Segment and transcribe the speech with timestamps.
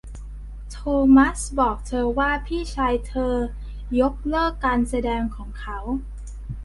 [0.71, 0.77] โท
[1.15, 3.33] มัสบอกเธอว่าพี่ชายเธอ
[4.01, 5.77] ยกเลิกการแสดงของเขา